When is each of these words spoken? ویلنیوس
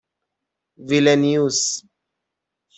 ویلنیوس 0.87 1.61